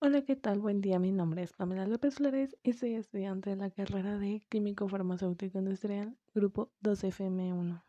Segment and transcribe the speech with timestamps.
[0.00, 0.60] Hola, ¿qué tal?
[0.60, 4.46] Buen día, mi nombre es Pamela López Flores y soy estudiante de la carrera de
[4.48, 7.82] Químico Farmacéutico Industrial, Grupo 2FM1.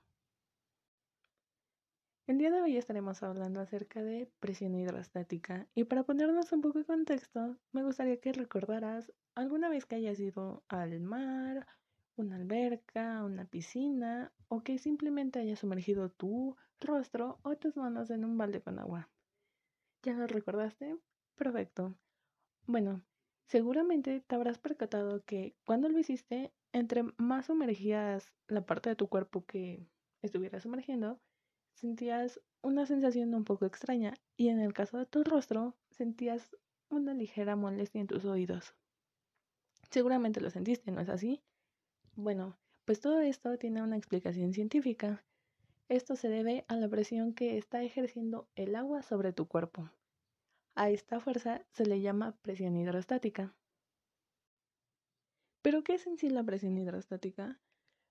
[2.25, 6.79] El día de hoy estaremos hablando acerca de presión hidrostática y para ponernos un poco
[6.79, 11.67] de contexto, me gustaría que recordaras alguna vez que hayas ido al mar,
[12.15, 18.25] una alberca, una piscina o que simplemente hayas sumergido tu rostro o tus manos en
[18.25, 19.11] un balde con agua.
[20.01, 20.97] ¿Ya lo recordaste?
[21.39, 21.95] Perfecto.
[22.67, 23.01] Bueno,
[23.47, 29.07] seguramente te habrás percatado que cuando lo hiciste, entre más sumergías la parte de tu
[29.07, 29.87] cuerpo que
[30.21, 31.21] estuvieras sumergiendo,
[31.75, 36.57] sentías una sensación un poco extraña y en el caso de tu rostro, sentías
[36.89, 38.75] una ligera molestia en tus oídos.
[39.89, 41.41] Seguramente lo sentiste, ¿no es así?
[42.17, 45.23] Bueno, pues todo esto tiene una explicación científica.
[45.87, 49.89] Esto se debe a la presión que está ejerciendo el agua sobre tu cuerpo.
[50.79, 53.53] A esta fuerza se le llama presión hidrostática.
[55.61, 57.59] ¿Pero qué es en sí la presión hidrostática?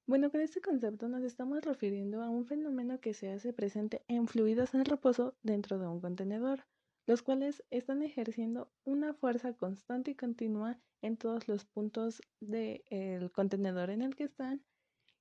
[0.07, 4.29] Bueno, con este concepto nos estamos refiriendo a un fenómeno que se hace presente en
[4.29, 6.67] fluidos en reposo dentro de un contenedor,
[7.07, 13.89] los cuales están ejerciendo una fuerza constante y continua en todos los puntos del contenedor
[13.89, 14.63] en el que están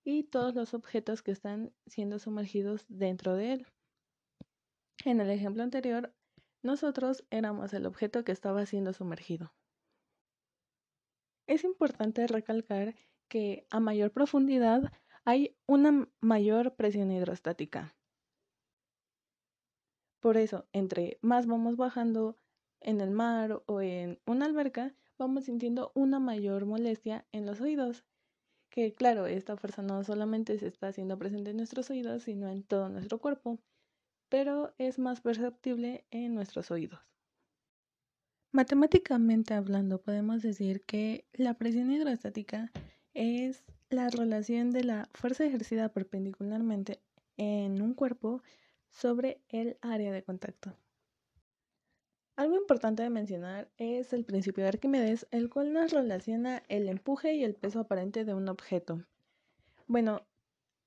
[0.03, 3.67] y todos los objetos que están siendo sumergidos dentro de él.
[5.05, 6.13] En el ejemplo anterior
[6.63, 9.53] nosotros éramos el objeto que estaba siendo sumergido.
[11.47, 12.95] Es importante recalcar
[13.29, 14.91] que a mayor profundidad
[15.23, 17.95] hay una mayor presión hidrostática.
[20.19, 22.37] Por eso, entre más vamos bajando
[22.79, 28.05] en el mar o en una alberca, vamos sintiendo una mayor molestia en los oídos.
[28.69, 32.63] Que claro, esta fuerza no solamente se está haciendo presente en nuestros oídos, sino en
[32.63, 33.59] todo nuestro cuerpo
[34.29, 36.99] pero es más perceptible en nuestros oídos.
[38.51, 42.71] Matemáticamente hablando, podemos decir que la presión hidrostática
[43.13, 47.01] es la relación de la fuerza ejercida perpendicularmente
[47.37, 48.41] en un cuerpo
[48.89, 50.75] sobre el área de contacto.
[52.35, 57.33] Algo importante de mencionar es el principio de Arquímedes, el cual nos relaciona el empuje
[57.33, 59.03] y el peso aparente de un objeto.
[59.87, 60.21] Bueno,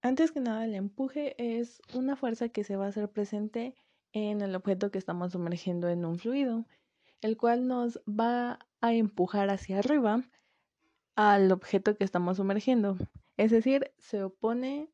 [0.02, 3.74] antes que nada, el empuje es una fuerza que se va a hacer presente
[4.12, 6.66] en el objeto que estamos sumergiendo en un fluido,
[7.20, 10.24] el cual nos va a empujar hacia arriba
[11.16, 12.96] al objeto que estamos sumergiendo.
[13.36, 14.88] Es decir, se opone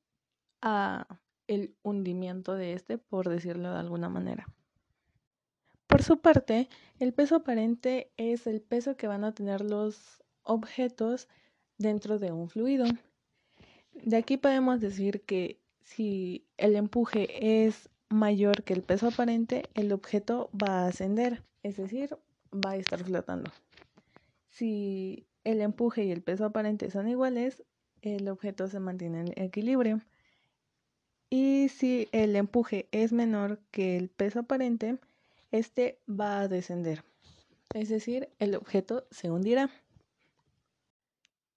[0.61, 1.07] a
[1.47, 4.47] el hundimiento de este, por decirlo de alguna manera.
[5.87, 6.69] Por su parte,
[6.99, 11.29] el peso aparente es el peso que van a tener los objetos
[11.79, 12.87] dentro de un fluido.
[14.03, 19.93] De aquí podemos decir que si el empuje es mayor que el peso aparente, el
[19.93, 22.17] objeto va a ascender, es decir,
[22.53, 23.51] va a estar flotando.
[24.49, 27.63] Si el empuje y el peso aparente son iguales,
[28.03, 30.01] el objeto se mantiene en equilibrio.
[31.29, 34.99] Y si el empuje es menor que el peso aparente,
[35.51, 37.03] este va a descender.
[37.75, 39.71] Es decir, el objeto se hundirá.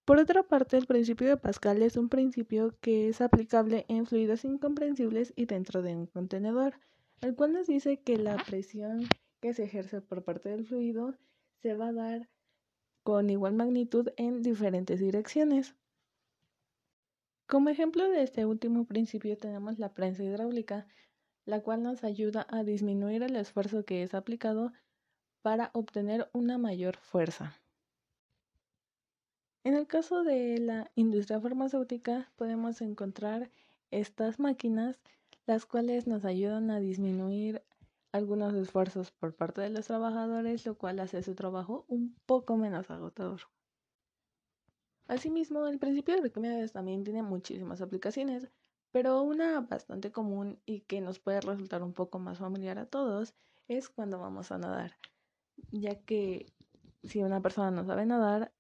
[0.10, 4.44] Por otra parte, el principio de Pascal es un principio que es aplicable en fluidos
[4.44, 6.74] incomprensibles y dentro de un contenedor,
[7.22, 9.08] el cual nos dice que la presión
[9.40, 11.14] que se ejerce por parte del fluido
[11.62, 12.28] se va a dar
[13.04, 15.76] con igual magnitud en diferentes direcciones.
[17.46, 20.88] Como ejemplo de este último principio tenemos la prensa hidráulica,
[21.46, 24.74] la cual nos ayuda a disminuir el esfuerzo que es aplicado
[25.44, 27.62] para obtener una mayor fuerza.
[29.70, 33.52] En el caso de la industria farmacéutica podemos encontrar
[33.92, 35.00] estas máquinas
[35.46, 37.64] las cuales nos ayudan a disminuir
[38.12, 42.90] algunos esfuerzos por parte de los trabajadores, lo cual hace su trabajo un poco menos
[42.90, 43.42] agotador.
[45.06, 48.50] Asimismo, el principio de Arquímedes también tiene muchísimas aplicaciones,
[48.90, 53.36] pero una bastante común y que nos puede resultar un poco más familiar a todos
[53.68, 54.98] es cuando vamos a nadar,
[55.70, 56.48] ya que
[57.04, 58.52] si una persona no sabe nadar,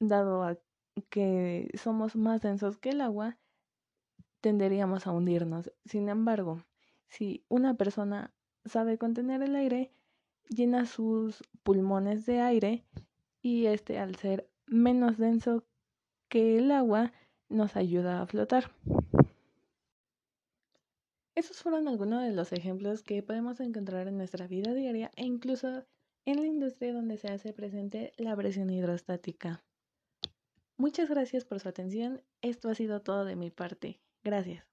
[0.00, 0.56] dado a
[1.02, 3.38] que somos más densos que el agua,
[4.40, 5.72] tenderíamos a hundirnos.
[5.84, 6.64] Sin embargo,
[7.08, 8.32] si una persona
[8.64, 9.92] sabe contener el aire,
[10.48, 12.84] llena sus pulmones de aire
[13.42, 15.64] y este al ser menos denso
[16.28, 17.12] que el agua
[17.48, 18.70] nos ayuda a flotar.
[21.34, 25.84] Esos fueron algunos de los ejemplos que podemos encontrar en nuestra vida diaria e incluso
[26.24, 29.62] en la industria donde se hace presente la presión hidrostática.
[30.78, 32.22] Muchas gracias por su atención.
[32.40, 34.00] Esto ha sido todo de mi parte.
[34.22, 34.67] Gracias.